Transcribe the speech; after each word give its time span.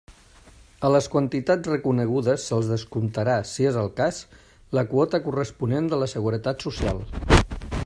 A 0.87 0.89
les 0.93 1.07
quantitats 1.15 1.69
reconegudes 1.71 2.47
se'ls 2.51 2.71
descomptarà, 2.71 3.35
si 3.51 3.69
és 3.73 3.79
el 3.83 3.91
cas, 4.01 4.23
la 4.79 4.85
quota 4.95 5.23
corresponent 5.29 5.93
de 5.93 6.01
la 6.05 6.09
Seguretat 6.17 6.69
Social. 6.69 7.07